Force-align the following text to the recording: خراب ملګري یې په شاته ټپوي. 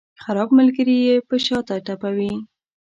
خراب 0.23 0.49
ملګري 0.59 0.95
یې 1.07 1.15
په 1.27 1.35
شاته 1.45 1.75
ټپوي. 1.85 2.33